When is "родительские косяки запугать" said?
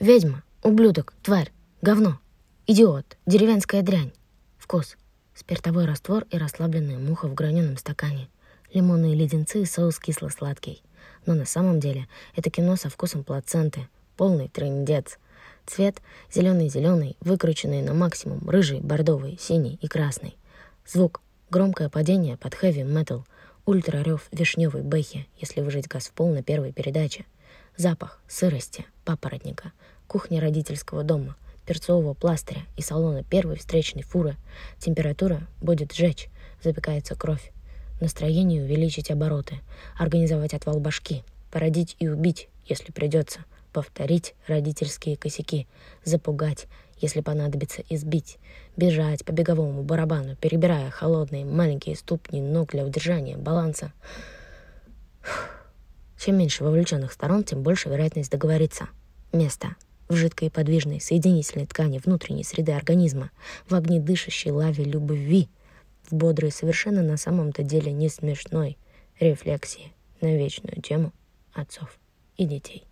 44.48-46.66